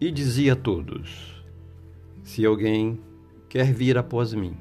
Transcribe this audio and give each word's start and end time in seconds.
E 0.00 0.10
dizia 0.10 0.54
a 0.54 0.56
todos: 0.56 1.44
Se 2.22 2.46
alguém 2.46 2.98
quer 3.50 3.70
vir 3.70 3.98
após 3.98 4.32
mim, 4.32 4.56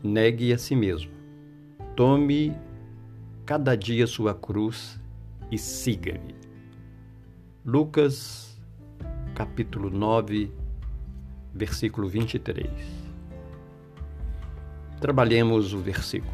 negue 0.00 0.52
a 0.52 0.58
si 0.58 0.76
mesmo, 0.76 1.10
tome 1.96 2.56
cada 3.44 3.76
dia 3.76 4.06
sua 4.06 4.34
cruz 4.34 5.00
e 5.50 5.58
siga-me. 5.58 6.36
Lucas, 7.64 8.56
capítulo 9.34 9.90
9, 9.90 10.52
versículo 11.52 12.08
23. 12.08 12.70
Trabalhemos 15.00 15.74
o 15.74 15.78
versículo. 15.80 16.32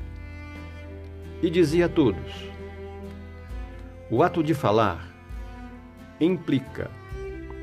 E 1.42 1.48
dizia 1.48 1.86
a 1.86 1.88
todos: 1.88 2.30
O 4.10 4.22
ato 4.22 4.42
de 4.42 4.52
falar 4.52 5.10
implica 6.20 6.90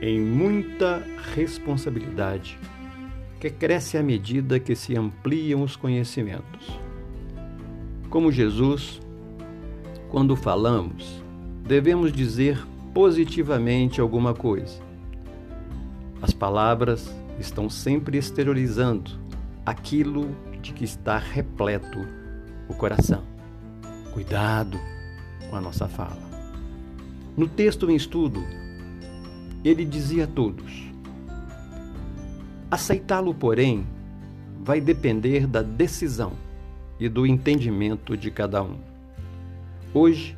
em 0.01 0.19
muita 0.19 1.03
responsabilidade 1.33 2.57
que 3.39 3.49
cresce 3.49 3.97
à 3.97 4.03
medida 4.03 4.59
que 4.59 4.75
se 4.75 4.97
ampliam 4.97 5.61
os 5.61 5.75
conhecimentos. 5.75 6.79
Como 8.09 8.31
Jesus, 8.31 9.01
quando 10.09 10.35
falamos, 10.35 11.23
devemos 11.65 12.11
dizer 12.11 12.61
positivamente 12.93 14.01
alguma 14.01 14.33
coisa. 14.33 14.81
As 16.21 16.33
palavras 16.33 17.13
estão 17.39 17.69
sempre 17.69 18.17
exteriorizando 18.17 19.11
aquilo 19.65 20.35
de 20.61 20.73
que 20.73 20.83
está 20.83 21.17
repleto 21.17 22.05
o 22.67 22.73
coração. 22.73 23.23
Cuidado 24.13 24.79
com 25.49 25.55
a 25.55 25.61
nossa 25.61 25.87
fala. 25.87 26.29
No 27.37 27.47
texto 27.47 27.89
em 27.89 27.95
estudo, 27.95 28.43
ele 29.63 29.85
dizia 29.85 30.23
a 30.23 30.27
todos: 30.27 30.89
aceitá-lo, 32.69 33.33
porém, 33.33 33.85
vai 34.61 34.79
depender 34.79 35.47
da 35.47 35.61
decisão 35.61 36.33
e 36.99 37.07
do 37.07 37.25
entendimento 37.25 38.15
de 38.15 38.29
cada 38.29 38.61
um. 38.63 38.77
Hoje, 39.93 40.37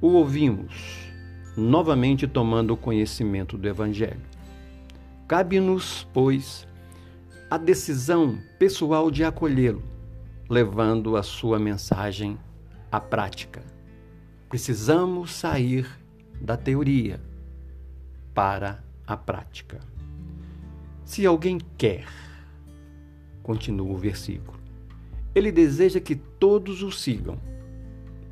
o 0.00 0.08
ouvimos 0.08 1.10
novamente 1.56 2.26
tomando 2.26 2.76
conhecimento 2.76 3.58
do 3.58 3.68
Evangelho. 3.68 4.20
Cabe-nos, 5.26 6.06
pois, 6.12 6.66
a 7.50 7.58
decisão 7.58 8.38
pessoal 8.58 9.10
de 9.10 9.24
acolhê-lo, 9.24 9.82
levando 10.48 11.16
a 11.16 11.22
sua 11.22 11.58
mensagem 11.58 12.38
à 12.90 13.00
prática. 13.00 13.62
Precisamos 14.48 15.32
sair 15.32 15.86
da 16.40 16.56
teoria 16.56 17.20
para 18.34 18.82
a 19.06 19.16
prática. 19.16 19.80
Se 21.04 21.26
alguém 21.26 21.58
quer, 21.76 22.06
continua 23.42 23.92
o 23.92 23.96
versículo, 23.96 24.58
ele 25.34 25.50
deseja 25.50 26.00
que 26.00 26.14
todos 26.14 26.82
o 26.82 26.90
sigam. 26.90 27.38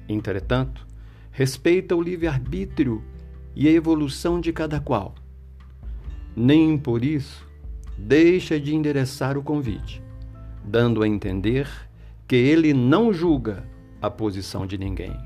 Entretanto, 0.08 0.86
respeita 1.30 1.94
o 1.94 2.02
livre-arbítrio 2.02 3.02
e 3.54 3.68
a 3.68 3.72
evolução 3.72 4.40
de 4.40 4.52
cada 4.52 4.80
qual. 4.80 5.14
Nem 6.36 6.78
por 6.78 7.04
isso 7.04 7.46
deixa 7.96 8.60
de 8.60 8.74
endereçar 8.74 9.36
o 9.36 9.42
convite, 9.42 10.02
dando 10.64 11.02
a 11.02 11.08
entender 11.08 11.68
que 12.28 12.36
ele 12.36 12.72
não 12.72 13.12
julga 13.12 13.64
a 14.00 14.08
posição 14.08 14.66
de 14.66 14.78
ninguém. 14.78 15.16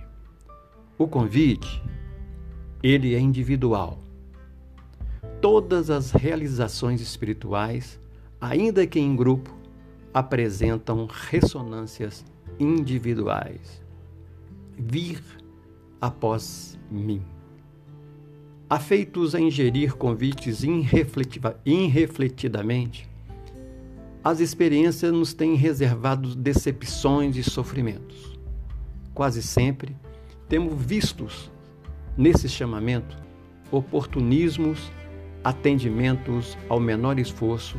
O 0.96 1.06
convite, 1.06 1.82
ele 2.82 3.14
é 3.14 3.20
individual. 3.20 3.98
Todas 5.42 5.90
as 5.90 6.12
realizações 6.12 7.02
espirituais, 7.02 8.00
ainda 8.40 8.86
que 8.86 8.98
em 8.98 9.14
grupo, 9.14 9.54
apresentam 10.14 11.06
ressonâncias 11.10 12.24
individuais. 12.58 13.82
Vir 14.78 15.20
após 16.00 16.78
mim. 16.90 17.20
Afeitos 18.70 19.34
a 19.34 19.40
ingerir 19.40 19.96
convites 19.96 20.62
irrefletidamente, 20.62 23.06
as 24.24 24.38
experiências 24.38 25.12
nos 25.12 25.34
têm 25.34 25.56
reservado 25.56 26.36
decepções 26.36 27.36
e 27.36 27.42
sofrimentos. 27.42 28.38
Quase 29.12 29.42
sempre 29.42 29.96
temos 30.48 30.80
vistos 30.80 31.50
nesse 32.16 32.48
chamamento 32.48 33.20
oportunismos, 33.72 34.92
atendimentos 35.44 36.56
ao 36.68 36.78
menor 36.78 37.18
esforço 37.18 37.76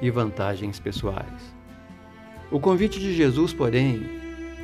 e 0.00 0.10
vantagens 0.10 0.80
pessoais. 0.80 1.54
O 2.50 2.58
convite 2.58 2.98
de 2.98 3.14
Jesus, 3.14 3.52
porém, 3.52 4.02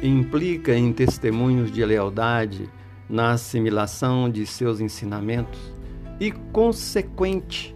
implica 0.03 0.77
em 0.77 0.93
testemunhos 0.93 1.71
de 1.71 1.85
lealdade 1.85 2.69
na 3.09 3.33
assimilação 3.33 4.29
de 4.29 4.45
seus 4.45 4.81
ensinamentos 4.81 5.73
e 6.19 6.33
consequente 6.33 7.75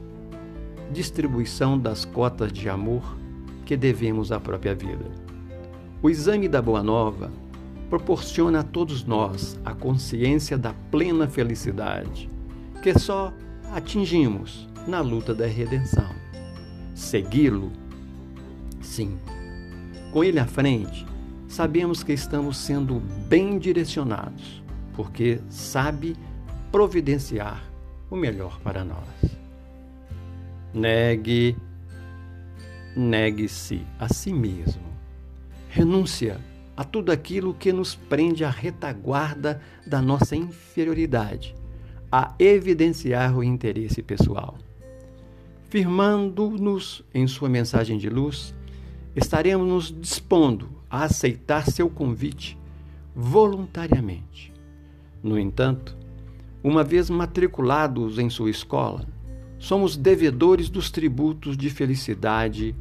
distribuição 0.93 1.79
das 1.79 2.05
cotas 2.05 2.53
de 2.53 2.69
amor 2.69 3.17
que 3.65 3.77
devemos 3.77 4.33
à 4.33 4.41
própria 4.41 4.75
vida. 4.75 5.05
O 6.03 6.11
exame 6.11 6.49
da 6.49 6.61
Boa 6.61 6.83
Nova 6.83 7.31
proporciona 7.89 8.61
a 8.61 8.65
todos 8.65 9.05
nós 9.05 9.59
a 9.65 9.75
consciência 9.75 10.59
da 10.59 10.73
plena 10.91 11.29
felicidade, 11.29 12.31
que 12.83 12.99
só 12.99 13.33
atingimos 13.73 14.69
na 14.87 15.01
luta 15.01 15.35
da 15.35 15.47
redenção. 15.47 16.09
Segui-lo, 16.95 17.71
sim. 18.81 19.19
Com 20.13 20.25
ele 20.25 20.41
à 20.41 20.47
frente, 20.47 21.07
sabemos 21.49 22.03
que 22.03 22.13
estamos 22.13 22.57
sendo 22.57 23.01
bem 23.29 23.59
direcionados, 23.59 24.63
porque 24.95 25.41
sabe 25.49 26.17
providenciar 26.73 27.63
o 28.11 28.17
melhor 28.17 28.61
para 28.61 28.85
nós. 28.85 29.39
Negue, 30.75 31.57
negue-se 32.97 33.87
a 33.99 34.13
si 34.13 34.33
mesmo. 34.33 34.83
Renúncia 35.69 36.41
a 36.77 36.85
tudo 36.85 37.13
aquilo 37.13 37.55
que 37.55 37.73
nos 37.73 37.95
prende 37.95 38.45
à 38.45 38.51
retaguarda 38.51 39.61
da 39.87 40.01
nossa 40.01 40.35
inferioridade, 40.35 41.55
a 42.11 42.35
evidenciar 42.39 43.37
o 43.37 43.45
interesse 43.45 44.03
pessoal. 44.03 44.59
Firmando-nos 45.69 47.05
em 47.15 47.27
sua 47.29 47.49
mensagem 47.49 47.97
de 47.97 48.11
luz, 48.11 48.55
estaremos 49.15 49.67
nos 49.67 50.01
dispondo 50.01 50.69
a 50.91 51.05
aceitar 51.05 51.71
seu 51.71 51.89
convite 51.89 52.59
voluntariamente. 53.15 54.53
No 55.23 55.39
entanto, 55.39 55.97
uma 56.63 56.83
vez 56.83 57.09
matriculados 57.09 58.19
em 58.19 58.29
sua 58.29 58.51
escola, 58.51 59.07
somos 59.59 59.97
devedores 59.97 60.69
dos 60.69 60.91
tributos 60.91 61.57
de 61.57 61.71
felicidade 61.71 62.75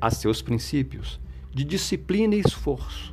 a 0.00 0.10
seus 0.10 0.40
princípios, 0.40 1.20
de 1.52 1.64
disciplina 1.64 2.36
e 2.36 2.40
esforço, 2.40 3.12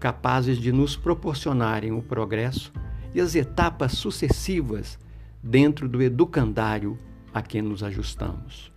capazes 0.00 0.58
de 0.58 0.72
nos 0.72 0.96
proporcionarem 0.96 1.92
o 1.92 2.02
progresso 2.02 2.72
e 3.16 3.20
as 3.20 3.34
etapas 3.34 3.92
sucessivas 3.92 4.98
dentro 5.42 5.88
do 5.88 6.02
educandário 6.02 6.98
a 7.32 7.40
que 7.40 7.62
nos 7.62 7.82
ajustamos. 7.82 8.70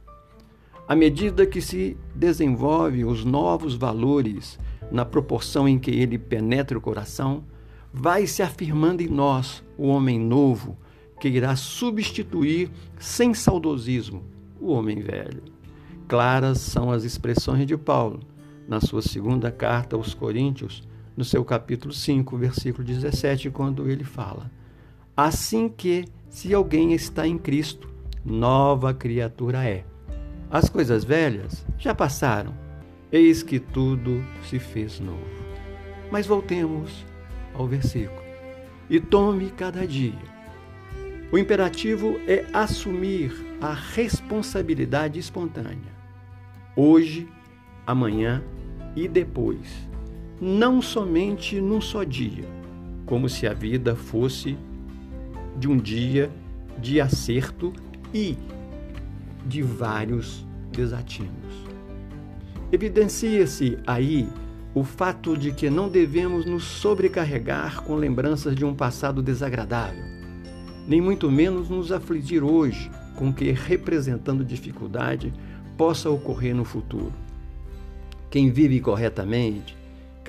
À 0.87 0.95
medida 0.95 1.45
que 1.45 1.59
se 1.59 1.97
desenvolvem 2.15 3.03
os 3.03 3.25
novos 3.25 3.75
valores 3.75 4.57
na 4.89 5.03
proporção 5.03 5.67
em 5.67 5.77
que 5.77 5.91
ele 5.91 6.17
penetra 6.17 6.77
o 6.77 6.81
coração, 6.81 7.43
vai 7.93 8.25
se 8.25 8.41
afirmando 8.41 9.03
em 9.03 9.09
nós 9.09 9.61
o 9.77 9.87
homem 9.87 10.17
novo 10.17 10.77
que 11.19 11.27
irá 11.27 11.57
substituir 11.57 12.71
sem 12.97 13.33
saudosismo 13.33 14.23
o 14.57 14.71
homem 14.71 15.01
velho. 15.01 15.43
Claras 16.07 16.59
são 16.59 16.93
as 16.93 17.03
expressões 17.03 17.67
de 17.67 17.75
Paulo 17.75 18.21
na 18.69 18.79
sua 18.79 19.01
segunda 19.01 19.51
carta 19.51 19.97
aos 19.97 20.13
Coríntios, 20.13 20.87
no 21.19 21.25
seu 21.25 21.43
capítulo 21.43 21.93
5, 21.93 22.37
versículo 22.37 22.81
17, 22.81 23.49
quando 23.49 23.89
ele 23.89 24.05
fala: 24.05 24.49
Assim 25.17 25.67
que, 25.67 26.05
se 26.29 26.53
alguém 26.53 26.93
está 26.93 27.27
em 27.27 27.37
Cristo, 27.37 27.89
nova 28.23 28.93
criatura 28.93 29.67
é 29.67 29.83
as 30.49 30.69
coisas 30.69 31.03
velhas 31.03 31.65
já 31.77 31.93
passaram, 31.93 32.53
eis 33.11 33.43
que 33.43 33.59
tudo 33.59 34.23
se 34.45 34.59
fez 34.59 35.01
novo. 35.01 35.19
Mas 36.09 36.25
voltemos 36.25 37.05
ao 37.53 37.67
versículo. 37.67 38.21
E 38.89 38.97
tome 38.97 39.49
cada 39.49 39.85
dia. 39.85 40.13
O 41.33 41.37
imperativo 41.37 42.17
é 42.29 42.45
assumir 42.53 43.33
a 43.59 43.73
responsabilidade 43.73 45.19
espontânea. 45.19 45.93
Hoje, 46.77 47.27
amanhã 47.85 48.41
e 48.95 49.05
depois. 49.05 49.88
Não 50.41 50.81
somente 50.81 51.59
num 51.59 51.81
só 51.81 52.03
dia, 52.03 52.45
como 53.05 53.27
se 53.27 53.45
a 53.45 53.53
vida 53.53 53.95
fosse 53.95 54.57
de 55.57 55.67
um 55.67 55.77
dia 55.77 56.31
de 56.77 57.01
acerto 57.01 57.73
e 58.13 58.37
de 59.45 59.61
vários 59.61 60.45
desatinos. 60.71 61.29
Evidencia-se 62.71 63.77
aí 63.85 64.29
o 64.73 64.83
fato 64.83 65.35
de 65.35 65.51
que 65.51 65.69
não 65.69 65.89
devemos 65.89 66.45
nos 66.45 66.63
sobrecarregar 66.63 67.81
com 67.83 67.95
lembranças 67.95 68.55
de 68.55 68.63
um 68.63 68.75
passado 68.75 69.21
desagradável, 69.21 70.03
nem 70.87 71.01
muito 71.01 71.29
menos 71.29 71.69
nos 71.69 71.91
afligir 71.91 72.43
hoje 72.43 72.89
com 73.15 73.33
que, 73.33 73.51
representando 73.51 74.45
dificuldade, 74.45 75.33
possa 75.75 76.09
ocorrer 76.09 76.55
no 76.55 76.63
futuro. 76.63 77.11
Quem 78.29 78.51
vive 78.51 78.79
corretamente, 78.79 79.75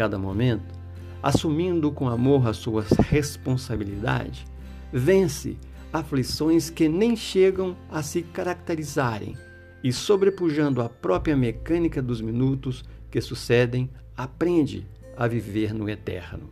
cada 0.01 0.19
momento, 0.19 0.75
assumindo 1.23 1.93
com 1.93 2.09
amor 2.09 2.49
as 2.49 2.57
suas 2.57 2.89
responsabilidades, 2.89 4.47
vence 4.91 5.59
aflições 5.93 6.71
que 6.71 6.89
nem 6.89 7.15
chegam 7.15 7.77
a 7.91 8.03
se 8.03 8.23
caracterizarem 8.23 9.37
e, 9.85 9.93
sobrepujando 9.93 10.81
a 10.81 10.89
própria 10.89 11.37
mecânica 11.37 12.01
dos 12.01 12.23
minutos 12.23 12.83
que 13.11 13.21
sucedem, 13.21 13.91
aprende 14.17 14.87
a 15.19 15.27
viver 15.27 15.75
no 15.75 15.87
eterno. 15.87 16.49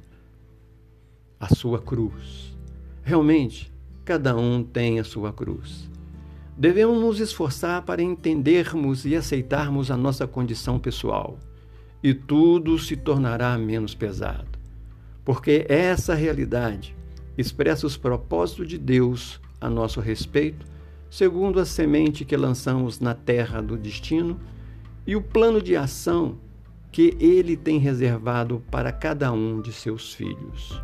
A 1.40 1.54
sua 1.54 1.80
cruz. 1.80 2.54
Realmente, 3.02 3.72
cada 4.04 4.36
um 4.36 4.62
tem 4.62 5.00
a 5.00 5.04
sua 5.04 5.32
cruz. 5.32 5.90
Devemos 6.54 7.00
nos 7.00 7.18
esforçar 7.18 7.80
para 7.80 8.02
entendermos 8.02 9.06
e 9.06 9.16
aceitarmos 9.16 9.90
a 9.90 9.96
nossa 9.96 10.26
condição 10.26 10.78
pessoal, 10.78 11.38
e 12.02 12.14
tudo 12.14 12.78
se 12.78 12.96
tornará 12.96 13.56
menos 13.58 13.94
pesado, 13.94 14.58
porque 15.24 15.66
essa 15.68 16.14
realidade 16.14 16.96
expressa 17.36 17.86
os 17.86 17.96
propósitos 17.96 18.68
de 18.68 18.78
Deus 18.78 19.40
a 19.60 19.68
nosso 19.68 20.00
respeito, 20.00 20.66
segundo 21.10 21.58
a 21.60 21.64
semente 21.64 22.24
que 22.24 22.36
lançamos 22.36 23.00
na 23.00 23.14
terra 23.14 23.60
do 23.60 23.76
destino 23.76 24.38
e 25.06 25.16
o 25.16 25.22
plano 25.22 25.60
de 25.60 25.74
ação 25.76 26.38
que 26.90 27.16
ele 27.20 27.56
tem 27.56 27.78
reservado 27.78 28.62
para 28.70 28.92
cada 28.92 29.32
um 29.32 29.60
de 29.60 29.72
seus 29.72 30.12
filhos. 30.12 30.80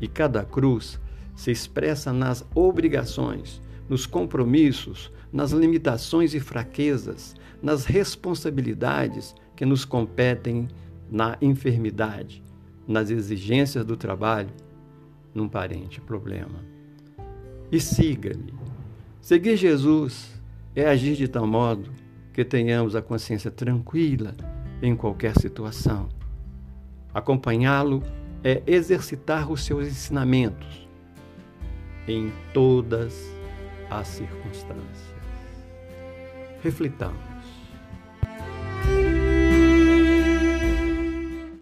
E 0.00 0.08
cada 0.08 0.44
cruz 0.44 1.00
se 1.34 1.50
expressa 1.50 2.12
nas 2.12 2.44
obrigações, 2.54 3.62
nos 3.88 4.06
compromissos, 4.06 5.10
nas 5.32 5.52
limitações 5.52 6.34
e 6.34 6.40
fraquezas, 6.40 7.34
nas 7.62 7.84
responsabilidades 7.84 9.34
que 9.60 9.66
nos 9.66 9.84
competem 9.84 10.68
na 11.10 11.36
enfermidade, 11.38 12.42
nas 12.88 13.10
exigências 13.10 13.84
do 13.84 13.94
trabalho, 13.94 14.48
num 15.34 15.50
parente 15.50 16.00
problema. 16.00 16.64
E 17.70 17.78
siga-me. 17.78 18.54
Seguir 19.20 19.58
Jesus 19.58 20.40
é 20.74 20.88
agir 20.88 21.14
de 21.14 21.28
tal 21.28 21.46
modo 21.46 21.90
que 22.32 22.42
tenhamos 22.42 22.96
a 22.96 23.02
consciência 23.02 23.50
tranquila 23.50 24.34
em 24.80 24.96
qualquer 24.96 25.36
situação. 25.38 26.08
Acompanhá-lo 27.12 28.02
é 28.42 28.62
exercitar 28.66 29.52
os 29.52 29.62
seus 29.62 29.86
ensinamentos 29.86 30.88
em 32.08 32.32
todas 32.54 33.14
as 33.90 34.08
circunstâncias. 34.08 35.14
Reflitamos. 36.62 37.39